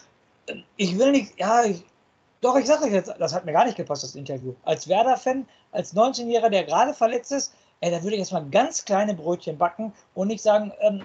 [0.77, 1.83] ich will nicht, ja, ich,
[2.41, 4.53] doch, ich sage euch jetzt, das hat mir gar nicht gepasst, das Interview.
[4.63, 8.85] Als Werder-Fan, als 19-Jähriger, der gerade verletzt ist, ey, da würde ich jetzt mal ganz
[8.85, 11.03] kleine Brötchen backen und nicht sagen, ähm,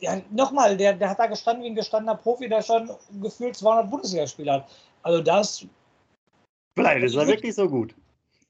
[0.00, 3.90] ja, nochmal, der, der hat da gestanden wie ein gestandener Profi, der schon gefühlt 200
[3.90, 4.68] Bundesligaspiele hat.
[5.02, 5.66] Also das.
[6.76, 7.94] Vielleicht ist er wirklich so gut.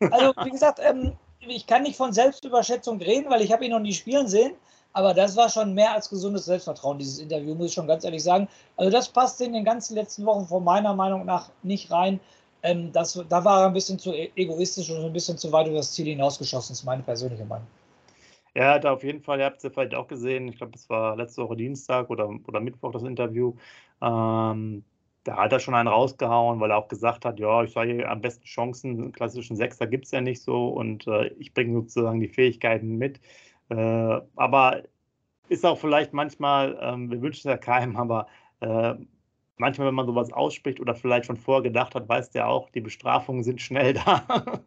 [0.00, 3.80] Also, wie gesagt, ähm, ich kann nicht von Selbstüberschätzung reden, weil ich habe ihn noch
[3.80, 4.54] nie spielen sehen.
[4.92, 8.22] Aber das war schon mehr als gesundes Selbstvertrauen, dieses Interview, muss ich schon ganz ehrlich
[8.22, 8.48] sagen.
[8.76, 12.20] Also das passt in den ganzen letzten Wochen von meiner Meinung nach nicht rein.
[12.64, 15.66] Ähm, das, da war er ein bisschen zu e-, egoistisch und ein bisschen zu weit
[15.66, 17.66] über das Ziel hinausgeschossen, ist meine persönliche Meinung.
[18.54, 20.88] Er hat auf jeden Fall, ihr habt es ja vielleicht auch gesehen, ich glaube, es
[20.88, 23.54] war letzte Woche Dienstag oder, oder Mittwoch das Interview.
[24.00, 24.82] Ähm,
[25.24, 28.20] da hat er schon einen rausgehauen, weil er auch gesagt hat, ja, ich sage am
[28.22, 32.28] besten Chancen, klassischen Sechser gibt es ja nicht so und äh, ich bringe sozusagen die
[32.28, 33.20] Fähigkeiten mit.
[33.68, 34.84] Äh, aber
[35.48, 38.26] ist auch vielleicht manchmal, ähm, wir wünschen es ja keinem, aber
[38.60, 38.94] äh,
[39.56, 42.80] manchmal, wenn man sowas ausspricht oder vielleicht schon vorher gedacht hat, weiß der auch, die
[42.80, 44.62] Bestrafungen sind schnell da.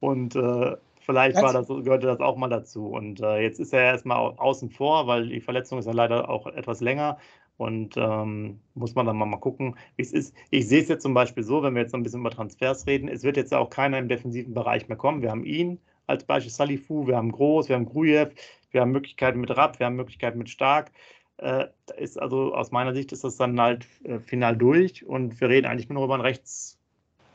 [0.00, 2.88] und äh, vielleicht war das, gehörte das auch mal dazu.
[2.88, 6.46] Und äh, jetzt ist er erstmal außen vor, weil die Verletzung ist ja leider auch
[6.46, 7.18] etwas länger.
[7.58, 10.34] Und ähm, muss man dann mal, mal gucken, wie es ist.
[10.50, 12.86] Ich sehe es jetzt zum Beispiel so, wenn wir jetzt noch ein bisschen über Transfers
[12.86, 15.22] reden, es wird jetzt ja auch keiner im defensiven Bereich mehr kommen.
[15.22, 18.30] Wir haben ihn, als Beispiel Salifu, wir haben Groß, wir haben Grujew,
[18.70, 20.90] wir haben Möglichkeiten mit Rapp, wir haben Möglichkeiten mit Stark.
[21.38, 21.66] Äh,
[21.96, 25.66] ist also aus meiner Sicht ist das dann halt äh, final durch und wir reden
[25.66, 26.78] eigentlich nur über einen Rechts,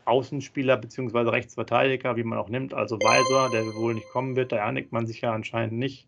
[0.06, 1.30] Außenspieler bzw.
[1.30, 5.06] Rechtsverteidiger, wie man auch nimmt, also Weiser, der wohl nicht kommen wird, da einigt man
[5.06, 6.08] sich ja anscheinend nicht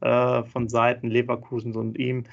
[0.00, 2.24] äh, von Seiten Leverkusens und ihm.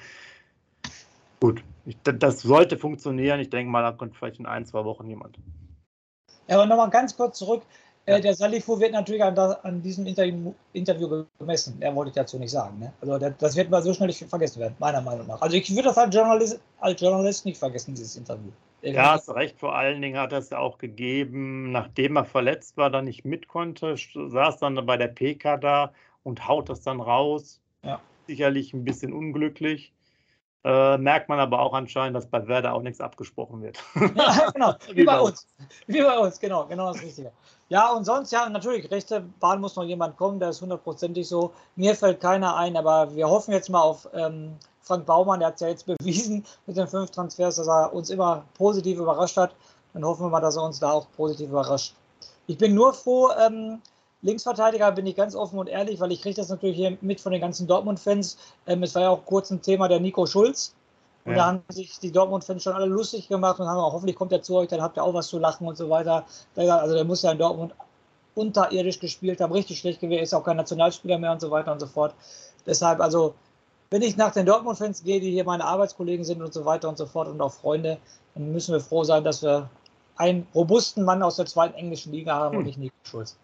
[1.40, 3.40] Gut, ich, das sollte funktionieren.
[3.40, 5.38] Ich denke mal, da kommt vielleicht in ein, zwei Wochen jemand.
[6.48, 7.62] Ja, aber nochmal ganz kurz zurück.
[8.04, 8.20] Äh, ja.
[8.20, 11.78] der Salifu wird natürlich an, an diesem Interview, Interview, gemessen.
[11.78, 12.80] Mehr wollte ich dazu nicht sagen.
[12.80, 12.92] Ne?
[13.00, 15.40] Also das, das, wird mal so schnell nicht vergessen werden, meiner Meinung nach.
[15.40, 18.50] Also ich würde das als Journalist, als Journalist nicht vergessen, dieses Interview.
[18.82, 19.60] Ja, hast recht.
[19.60, 23.24] Vor allen Dingen hat er es ja auch gegeben, nachdem er verletzt war, dann nicht
[23.24, 25.92] mit konnte, saß dann bei der PK da
[26.24, 27.60] und haut das dann raus.
[27.84, 28.00] Ja.
[28.26, 29.92] Sicherlich ein bisschen unglücklich.
[30.64, 33.78] Äh, merkt man aber auch anscheinend, dass bei Werder auch nichts abgesprochen wird.
[34.14, 35.46] Ja, genau, wie bei uns.
[35.86, 37.32] Wie bei uns, genau, genau das Richtige.
[37.68, 41.52] Ja, und sonst, ja, natürlich, rechte Bahn muss noch jemand kommen, der ist hundertprozentig so.
[41.74, 45.54] Mir fällt keiner ein, aber wir hoffen jetzt mal auf ähm, Frank Baumann, der hat
[45.56, 49.56] es ja jetzt bewiesen mit den fünf Transfers, dass er uns immer positiv überrascht hat.
[49.94, 51.94] Dann hoffen wir mal, dass er uns da auch positiv überrascht.
[52.46, 53.80] Ich bin nur froh, ähm,
[54.22, 57.32] Linksverteidiger bin ich ganz offen und ehrlich, weil ich kriege das natürlich hier mit von
[57.32, 58.38] den ganzen Dortmund-Fans.
[58.66, 60.74] Ähm, es war ja auch kurz ein Thema der Nico Schulz.
[61.24, 61.38] Und ja.
[61.38, 64.42] da haben sich die Dortmund-Fans schon alle lustig gemacht und haben auch, hoffentlich kommt er
[64.42, 66.24] zu euch, dann habt ihr auch was zu lachen und so weiter.
[66.56, 67.74] Also der muss ja in Dortmund
[68.34, 71.80] unterirdisch gespielt haben, richtig schlecht gewesen, ist auch kein Nationalspieler mehr und so weiter und
[71.80, 72.14] so fort.
[72.66, 73.34] Deshalb, also,
[73.90, 76.96] wenn ich nach den Dortmund-Fans gehe, die hier meine Arbeitskollegen sind und so weiter und
[76.96, 77.98] so fort und auch Freunde,
[78.34, 79.68] dann müssen wir froh sein, dass wir
[80.16, 82.58] einen robusten Mann aus der zweiten englischen Liga haben hm.
[82.58, 83.36] und nicht Nico Schulz.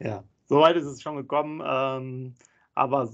[0.00, 1.62] Ja, soweit ist es schon gekommen.
[1.64, 2.34] Ähm,
[2.74, 3.10] aber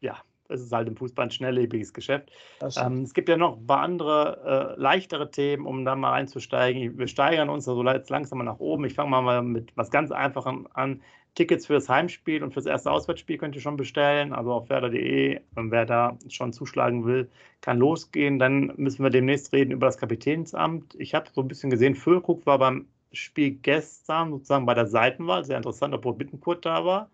[0.00, 0.16] ja,
[0.48, 2.30] es ist halt im Fußball ein schnelllebiges Geschäft.
[2.76, 6.98] Ähm, es gibt ja noch ein paar andere, äh, leichtere Themen, um da mal einzusteigen.
[6.98, 8.84] Wir steigern uns also jetzt langsam mal nach oben.
[8.84, 11.02] Ich fange mal mit was ganz Einfachem an.
[11.34, 14.34] Tickets für das Heimspiel und für das erste Auswärtsspiel könnt ihr schon bestellen.
[14.34, 17.30] Also auf werder.de, wer da schon zuschlagen will,
[17.62, 18.38] kann losgehen.
[18.38, 20.94] Dann müssen wir demnächst reden über das Kapitänsamt.
[20.98, 25.44] Ich habe so ein bisschen gesehen, Füllkrug war beim Spiel gestern sozusagen bei der Seitenwahl.
[25.44, 27.10] Sehr interessant, obwohl Bittenkurt da war.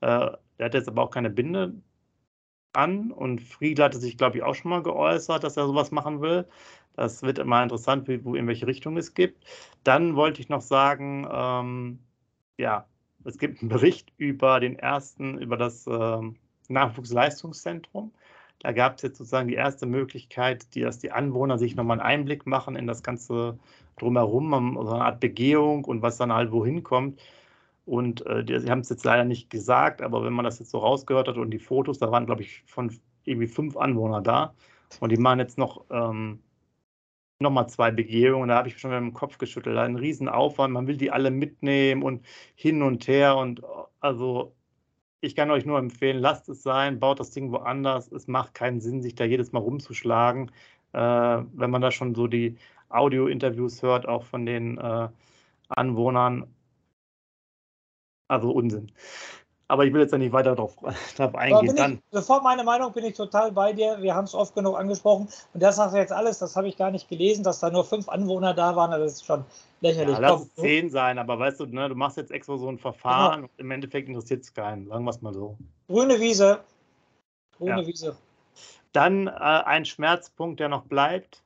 [0.00, 1.74] Äh, der hat jetzt aber auch keine Binde
[2.72, 6.20] an und Friedl hatte sich, glaube ich, auch schon mal geäußert, dass er sowas machen
[6.20, 6.46] will.
[6.96, 9.44] Das wird immer interessant, wie, wo, in welche Richtung es gibt.
[9.84, 11.98] Dann wollte ich noch sagen, ähm,
[12.58, 12.86] ja,
[13.24, 16.36] es gibt einen Bericht über den ersten, über das ähm,
[16.68, 18.12] Nachwuchsleistungszentrum.
[18.60, 22.06] Da gab es jetzt sozusagen die erste Möglichkeit, die, dass die Anwohner sich nochmal einen
[22.06, 23.58] Einblick machen in das ganze
[24.00, 27.20] Drumherum, so eine Art Begehung und was dann halt wohin kommt.
[27.86, 30.78] Und äh, sie haben es jetzt leider nicht gesagt, aber wenn man das jetzt so
[30.78, 32.92] rausgehört hat und die Fotos, da waren, glaube ich, von
[33.24, 34.54] irgendwie fünf Anwohner da.
[35.00, 36.40] Und die machen jetzt noch, ähm,
[37.40, 38.48] noch mal zwei Begehungen.
[38.48, 39.76] Da habe ich schon mit dem Kopf geschüttelt.
[39.78, 43.36] Ein Riesenaufwand, man will die alle mitnehmen und hin und her.
[43.36, 43.62] Und
[44.00, 44.54] also
[45.20, 48.10] ich kann euch nur empfehlen, lasst es sein, baut das Ding woanders.
[48.12, 50.50] Es macht keinen Sinn, sich da jedes Mal rumzuschlagen.
[50.92, 52.56] Äh, wenn man da schon so die
[52.90, 55.08] Audio-Interviews hört, auch von den äh,
[55.68, 56.52] Anwohnern.
[58.28, 58.92] Also Unsinn.
[59.70, 60.76] Aber ich will jetzt ja nicht weiter darauf,
[61.34, 62.02] eingehen.
[62.10, 64.02] Ich, sofort meine Meinung bin ich total bei dir.
[64.02, 65.28] Wir haben es oft genug angesprochen.
[65.54, 68.08] Und das sagt jetzt alles, das habe ich gar nicht gelesen, dass da nur fünf
[68.08, 68.90] Anwohner da waren.
[68.90, 69.44] Das ist schon
[69.80, 70.18] lächerlich.
[70.18, 72.78] Ja, lass es zehn sein, aber weißt du, ne, du machst jetzt extra so ein
[72.78, 73.52] Verfahren genau.
[73.52, 74.88] und im Endeffekt interessiert es keinen.
[74.88, 75.56] Sagen wir es mal so.
[75.86, 76.64] Grüne Wiese.
[77.56, 77.86] Grüne ja.
[77.86, 78.16] Wiese.
[78.92, 81.44] Dann äh, ein Schmerzpunkt, der noch bleibt,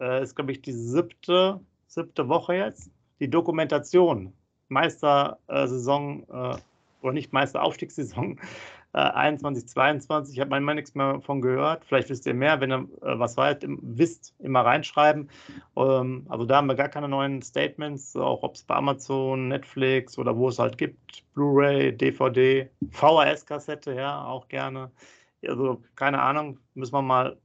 [0.00, 2.90] äh, ist, glaube ich, die siebte, siebte Woche jetzt.
[3.20, 4.32] Die Dokumentation.
[4.68, 6.56] Meistersaison äh,
[7.02, 8.38] oder nicht Meisteraufstiegssaison
[8.96, 10.34] äh, 21, 22.
[10.34, 11.84] Ich habe manchmal nichts mehr davon gehört.
[11.84, 15.28] Vielleicht wisst ihr mehr, wenn ihr äh, was weit, wisst, immer reinschreiben.
[15.76, 20.18] Ähm, also da haben wir gar keine neuen Statements, auch ob es bei Amazon, Netflix
[20.18, 21.24] oder wo es halt gibt.
[21.34, 24.90] Blu-ray, DVD, VHS-Kassette, ja, auch gerne.
[25.46, 27.36] Also keine Ahnung, müssen wir mal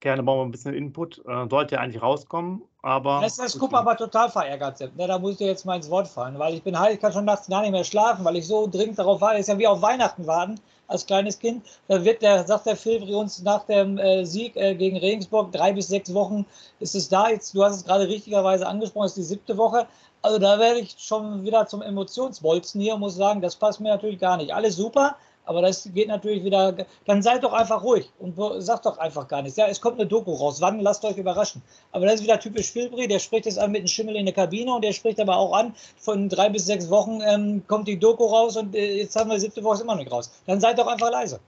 [0.00, 1.18] Gerne brauchen wir ein bisschen Input.
[1.26, 3.20] Äh, sollte ja eigentlich rauskommen, aber.
[3.20, 4.96] Das ist Kupp aber total verärgert sind.
[4.96, 5.08] Ne?
[5.08, 7.12] Da muss ich dir jetzt mal ins Wort fallen, weil ich bin halt, ich kann
[7.12, 9.40] schon nachts gar nicht mehr schlafen, weil ich so dringend darauf warte.
[9.40, 11.64] ist ja wie auf Weihnachten warten als kleines Kind.
[11.88, 15.72] Da wird der, sagt der Filbri uns nach dem äh, Sieg äh, gegen Regensburg, drei
[15.72, 16.46] bis sechs Wochen
[16.78, 17.28] ist es da.
[17.28, 19.86] Jetzt, du hast es gerade richtigerweise angesprochen, ist die siebte Woche.
[20.22, 23.90] Also da werde ich schon wieder zum Emotionsbolzen hier und muss sagen, das passt mir
[23.90, 24.52] natürlich gar nicht.
[24.52, 25.16] Alles super,
[25.48, 26.74] aber das geht natürlich wieder.
[27.06, 29.56] Dann seid doch einfach ruhig und sagt doch einfach gar nichts.
[29.56, 30.60] Ja, es kommt eine Doku raus.
[30.60, 30.80] Wann?
[30.80, 31.62] Lasst euch überraschen.
[31.90, 33.08] Aber das ist wieder typisch Filbri.
[33.08, 35.54] Der spricht jetzt an mit einem Schimmel in der Kabine und der spricht aber auch
[35.54, 39.30] an, von drei bis sechs Wochen ähm, kommt die Doku raus und äh, jetzt haben
[39.30, 40.30] wir siebte Woche immer noch nicht raus.
[40.46, 41.40] Dann seid doch einfach leise.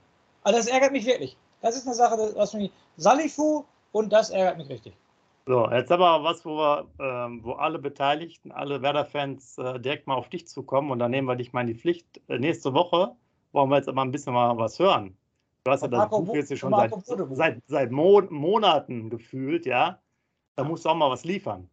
[0.43, 1.37] Also das ärgert mich wirklich.
[1.61, 2.71] Das ist eine Sache, was mich.
[2.97, 4.93] Salifu und das ärgert mich richtig.
[5.45, 10.15] So, jetzt aber was, wo wir, ähm, wo alle Beteiligten, alle Werder-Fans äh, direkt mal
[10.15, 12.21] auf dich zukommen und dann nehmen wir dich mal in die Pflicht.
[12.27, 13.15] Äh, nächste Woche
[13.51, 15.17] wollen wir jetzt aber ein bisschen mal was hören.
[15.63, 16.93] Du hast ja das Buch jetzt schon seit,
[17.31, 19.99] seit, seit Mo Monaten gefühlt, ja.
[20.55, 21.69] Da musst du auch mal was liefern.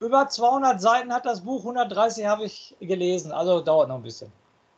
[0.00, 4.30] Über 200 Seiten hat das Buch, 130 habe ich gelesen, also dauert noch ein bisschen.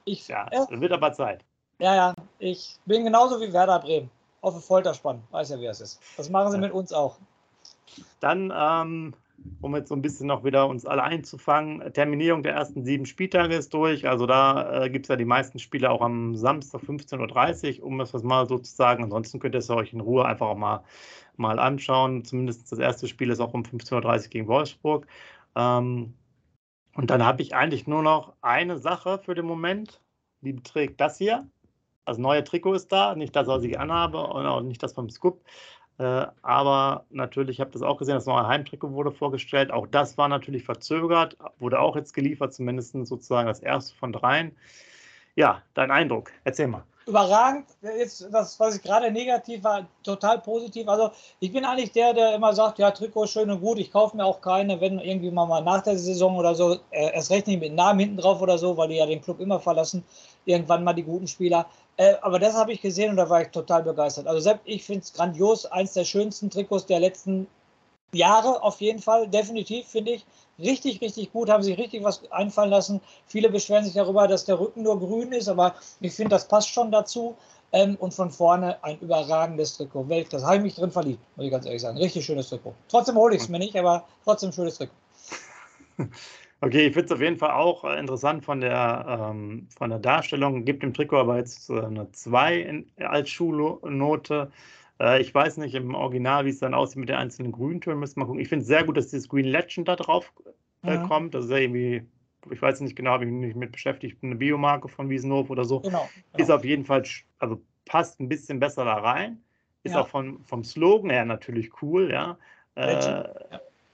[0.05, 1.45] Ich, ja, äh, wird aber Zeit.
[1.79, 4.11] Ja, ja, ich bin genauso wie Werder Bremen.
[4.41, 6.01] Auf der Folter spannen, weiß ja, wie es ist.
[6.17, 7.19] Das machen sie mit uns auch.
[8.21, 9.15] Dann, ähm,
[9.61, 13.55] um jetzt so ein bisschen noch wieder uns alle einzufangen, Terminierung der ersten sieben Spieltage
[13.55, 14.09] ist durch.
[14.09, 17.99] Also da äh, gibt es ja die meisten Spiele auch am Samstag 15.30 Uhr, um
[17.99, 19.05] das mal so zu sagen.
[19.05, 20.83] Ansonsten könnt ihr es euch in Ruhe einfach auch mal
[21.39, 22.25] mal anschauen.
[22.25, 25.07] Zumindest das erste Spiel ist auch um 15.30 Uhr gegen Wolfsburg.
[25.57, 26.15] Ähm,
[26.95, 30.01] und dann habe ich eigentlich nur noch eine Sache für den Moment.
[30.41, 31.49] Die beträgt das hier.
[32.05, 33.15] Das neue Trikot ist da.
[33.15, 35.45] Nicht das, was ich anhabe und auch nicht das vom Scoop.
[35.99, 39.73] Äh, aber natürlich, ich habe das auch gesehen, das neue Heimtrikot wurde vorgestellt.
[39.73, 44.57] Auch das war natürlich verzögert, wurde auch jetzt geliefert, zumindest sozusagen das erste von dreien.
[45.35, 47.67] Ja, dein Eindruck, erzähl mal überragend.
[47.83, 50.87] Jetzt, das, was ich gerade negativ war, total positiv.
[50.89, 54.17] Also ich bin eigentlich der, der immer sagt, ja, Trikot schön und gut, ich kaufe
[54.17, 57.47] mir auch keine, wenn irgendwie mal, mal nach der Saison oder so, äh, erst recht
[57.47, 60.05] nicht mit Namen hinten drauf oder so, weil die ja den Club immer verlassen,
[60.49, 61.67] irgendwann mal die guten Spieler.
[61.97, 64.27] Äh, aber das habe ich gesehen und da war ich total begeistert.
[64.27, 67.47] Also selbst ich finde es grandios, eins der schönsten Trikots der letzten
[68.13, 70.25] Jahre auf jeden Fall, definitiv, finde ich.
[70.59, 73.01] Richtig, richtig gut, haben sich richtig was einfallen lassen.
[73.27, 76.69] Viele beschweren sich darüber, dass der Rücken nur grün ist, aber ich finde, das passt
[76.69, 77.37] schon dazu.
[77.71, 80.09] Ähm, und von vorne ein überragendes Trikot.
[80.09, 80.47] Weltklasse.
[80.47, 81.99] Habe ich mich drin verliebt, muss ich ganz ehrlich sagen.
[81.99, 82.73] Richtig schönes Trikot.
[82.89, 84.95] Trotzdem hole ich es mir nicht, aber trotzdem schönes Trikot.
[86.61, 90.01] Okay, ich finde es auf jeden Fall auch äh, interessant von der, ähm, von der
[90.01, 90.65] Darstellung.
[90.65, 94.51] Gibt dem Trikot aber jetzt äh, eine 2 als Schulnote.
[95.01, 98.17] Äh, ich weiß nicht im Original, wie es dann aussieht mit den einzelnen Grüntönen, müssen
[98.17, 98.41] wir mal gucken.
[98.41, 100.33] Ich finde es sehr gut, dass dieses Green Legend da drauf
[100.83, 101.09] äh, mhm.
[101.09, 101.35] kommt.
[101.35, 102.03] Das ist ja irgendwie,
[102.51, 105.65] ich weiß nicht genau, habe ich mich nicht mit beschäftigt, eine Biomarke von Wiesenhof oder
[105.65, 105.81] so.
[105.81, 106.43] Genau, genau.
[106.43, 107.05] Ist auf jeden Fall,
[107.39, 109.41] also passt ein bisschen besser da rein.
[109.85, 110.01] Ist ja.
[110.01, 112.37] auch von, vom Slogan her natürlich cool, ja.
[112.75, 113.31] Äh, ja.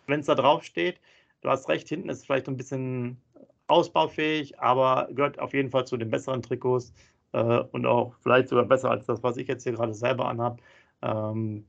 [0.06, 0.98] Wenn es da drauf steht.
[1.44, 3.18] Du hast recht, hinten ist vielleicht ein bisschen
[3.66, 6.94] ausbaufähig, aber gehört auf jeden Fall zu den besseren Trikots
[7.32, 10.56] äh, und auch vielleicht sogar besser als das, was ich jetzt hier gerade selber anhabe.
[11.02, 11.66] Ähm,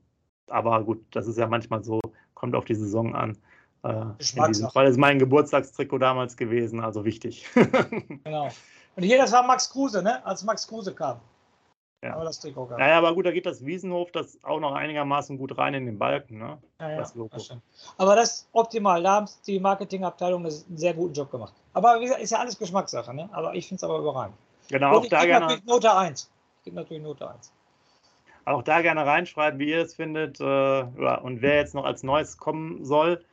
[0.47, 1.99] aber gut, das ist ja manchmal so,
[2.35, 3.37] kommt auf die Saison an.
[3.83, 4.05] Äh,
[4.47, 7.45] diesem Fall ist mein Geburtstagstrikot damals gewesen, also wichtig.
[8.23, 8.49] genau.
[8.95, 10.25] Und hier, das war Max Kruse, ne?
[10.25, 11.19] als Max Kruse kam.
[12.05, 12.13] Ja.
[12.13, 12.77] Aber das Trikot gab.
[12.77, 15.97] Naja, aber gut, da geht das Wiesenhof das auch noch einigermaßen gut rein in den
[15.97, 16.37] Balken.
[16.37, 16.59] Ne?
[16.79, 17.57] Ja, ja, das das
[17.97, 19.01] aber das ist optimal.
[19.01, 21.53] Da haben die Marketingabteilung einen sehr guten Job gemacht.
[21.73, 23.11] Aber wie gesagt, ist ja alles Geschmackssache.
[23.13, 23.27] Ne?
[23.31, 24.37] Aber ich finde es aber überragend.
[24.69, 25.57] Genau, Und auch da gerne.
[25.65, 26.31] Note 1.
[26.59, 27.51] Ich gebe natürlich Note 1.
[28.45, 32.37] Auch da gerne reinschreiben, wie ihr es findet äh, und wer jetzt noch als Neues
[32.37, 33.25] kommen soll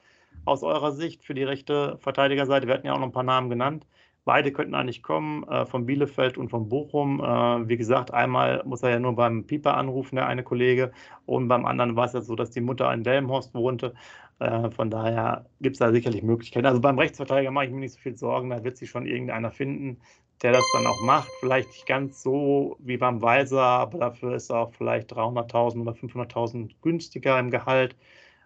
[0.46, 2.66] aus eurer Sicht für die rechte Verteidigerseite.
[2.66, 3.86] Wir hatten ja auch noch ein paar Namen genannt.
[4.24, 7.20] Beide könnten eigentlich kommen, äh, von Bielefeld und von Bochum.
[7.20, 10.92] Äh, wie gesagt, einmal muss er ja nur beim Pieper anrufen, der eine Kollege,
[11.26, 13.94] und beim anderen war es ja so, dass die Mutter in Delmhorst wohnte.
[14.38, 16.66] Äh, von daher gibt es da sicherlich Möglichkeiten.
[16.66, 19.50] Also beim Rechtsverteidiger mache ich mir nicht so viel Sorgen, da wird sich schon irgendeiner
[19.50, 20.00] finden,
[20.42, 21.28] der das dann auch macht.
[21.40, 25.92] Vielleicht nicht ganz so wie beim Weiser, aber dafür ist er auch vielleicht 300.000 oder
[25.92, 27.96] 500.000 günstiger im Gehalt.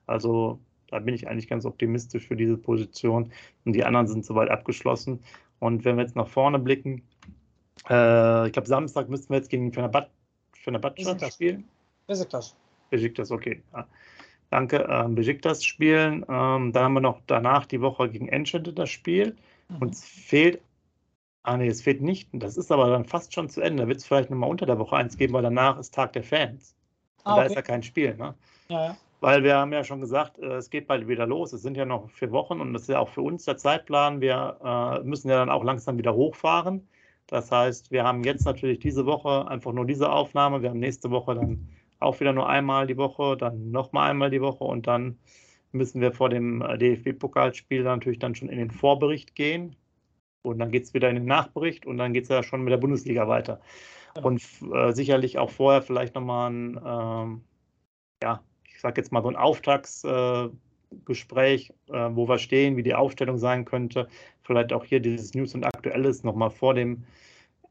[0.06, 3.32] Also da bin ich eigentlich ganz optimistisch für diese Position.
[3.64, 5.20] Und die anderen sind soweit abgeschlossen.
[5.58, 7.02] Und wenn wir jetzt nach vorne blicken,
[7.88, 10.10] äh, ich glaube, Samstag müssten wir jetzt gegen Fenerbahce
[11.30, 11.64] spielen.
[12.06, 12.56] Besiktas.
[12.90, 13.62] Besiktas, okay.
[13.72, 13.86] Ja.
[14.50, 14.86] Danke.
[14.88, 16.24] Ähm, Besiktas spielen.
[16.28, 19.36] Ähm, dann haben wir noch danach die Woche gegen Enschede das Spiel.
[19.68, 19.76] Mhm.
[19.82, 20.60] Uns fehlt
[21.46, 22.28] Ah, nee, es fehlt nicht.
[22.32, 23.84] Das ist aber dann fast schon zu Ende.
[23.84, 26.24] Da wird es vielleicht nochmal unter der Woche eins geben, weil danach ist Tag der
[26.24, 26.74] Fans.
[27.18, 27.40] Und ah, okay.
[27.40, 28.16] da ist ja kein Spiel.
[28.16, 28.34] Ne?
[28.68, 28.96] Ja, ja.
[29.20, 31.52] Weil wir haben ja schon gesagt, äh, es geht bald wieder los.
[31.52, 34.20] Es sind ja noch vier Wochen und das ist ja auch für uns der Zeitplan.
[34.20, 36.86] Wir äh, müssen ja dann auch langsam wieder hochfahren.
[37.26, 40.62] Das heißt, wir haben jetzt natürlich diese Woche einfach nur diese Aufnahme.
[40.62, 44.40] Wir haben nächste Woche dann auch wieder nur einmal die Woche, dann nochmal einmal die
[44.42, 45.18] Woche und dann
[45.72, 49.76] müssen wir vor dem äh, DFB-Pokalspiel natürlich dann schon in den Vorbericht gehen.
[50.42, 52.70] Und dann geht es wieder in den Nachbericht und dann geht es ja schon mit
[52.70, 53.60] der Bundesliga weiter.
[54.22, 57.44] Und äh, sicherlich auch vorher vielleicht nochmal ein, ähm,
[58.22, 58.42] ja,
[58.76, 63.64] ich sage jetzt mal so ein Auftragsgespräch, äh, wo wir stehen, wie die Aufstellung sein
[63.64, 64.06] könnte.
[64.42, 67.04] Vielleicht auch hier dieses News und Aktuelles nochmal vor dem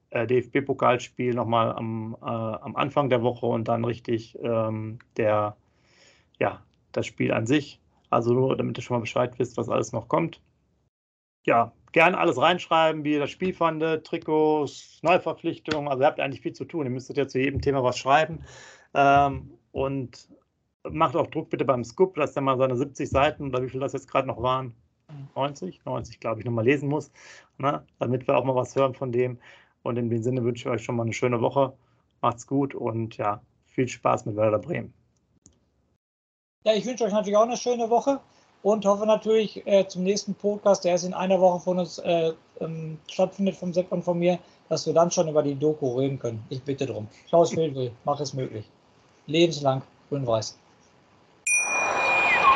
[0.10, 5.56] äh, DFB-Pokalspiel nochmal am, äh, am Anfang der Woche und dann richtig ähm, der,
[6.40, 7.80] ja, das Spiel an sich.
[8.10, 10.42] Also nur, damit ihr schon mal Bescheid wisst, was alles noch kommt.
[11.46, 15.88] Ja, gerne alles reinschreiben, wie ihr das Spiel fandet, Trikots, Neuverpflichtungen.
[15.88, 16.88] Also ihr habt eigentlich viel zu tun.
[16.88, 18.44] Ihr müsstet ja zu jedem Thema was schreiben.
[18.96, 20.28] Ähm, und
[20.92, 23.80] macht auch Druck bitte beim Scoop, dass er mal seine 70 Seiten oder wie viel
[23.80, 24.74] das jetzt gerade noch waren,
[25.36, 27.12] 90, 90 glaube ich, nochmal lesen muss,
[27.58, 27.86] ne?
[28.00, 29.38] damit wir auch mal was hören von dem.
[29.84, 31.74] Und in dem Sinne wünsche ich euch schon mal eine schöne Woche.
[32.22, 34.94] Macht's gut und ja, viel Spaß mit Werder Bremen.
[36.64, 38.20] Ja, ich wünsche euch natürlich auch eine schöne Woche.
[38.64, 42.34] und hoffe natürlich äh, zum nächsten Podcast, der ist in einer Woche von uns äh,
[42.60, 46.18] ähm, stattfindet, vom Sepp und von mir, dass wir dann schon über die Doku reden
[46.18, 46.44] können.
[46.50, 47.08] Ich bitte drum.
[47.28, 48.66] Klaus Feldwil, mach es möglich.
[49.28, 50.58] Lebenslang grün-weiß.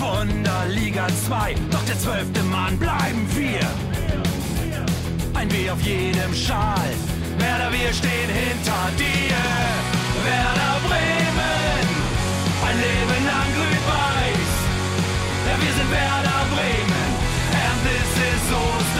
[0.00, 3.60] Weser Wunder, Liga 2, doch der zwölfte Mann bleiben wir.
[5.34, 6.90] Ein W auf jedem Schal,
[7.38, 9.36] Werder, wir stehen hinter dir.
[10.24, 11.86] Werder Bremen,
[12.66, 14.52] ein Leben lang grün-weiß.
[15.46, 17.10] Ja, wir sind Werder Bremen,
[17.52, 18.99] and this is Osterdeich.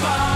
[0.00, 0.35] fire.